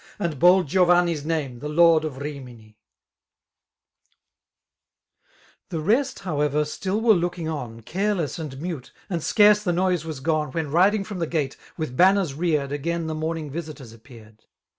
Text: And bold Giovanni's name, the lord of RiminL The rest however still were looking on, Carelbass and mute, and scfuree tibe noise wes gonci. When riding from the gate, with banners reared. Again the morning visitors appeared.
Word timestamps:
And 0.17 0.39
bold 0.39 0.67
Giovanni's 0.67 1.23
name, 1.23 1.59
the 1.59 1.69
lord 1.69 2.03
of 2.03 2.17
RiminL 2.23 2.73
The 5.69 5.79
rest 5.79 6.21
however 6.21 6.65
still 6.65 6.99
were 6.99 7.13
looking 7.13 7.47
on, 7.47 7.81
Carelbass 7.81 8.39
and 8.39 8.59
mute, 8.59 8.91
and 9.11 9.21
scfuree 9.21 9.63
tibe 9.63 9.75
noise 9.75 10.03
wes 10.03 10.19
gonci. 10.19 10.55
When 10.55 10.71
riding 10.71 11.03
from 11.03 11.19
the 11.19 11.27
gate, 11.27 11.55
with 11.77 11.95
banners 11.95 12.33
reared. 12.33 12.71
Again 12.71 13.05
the 13.05 13.13
morning 13.13 13.51
visitors 13.51 13.93
appeared. 13.93 14.45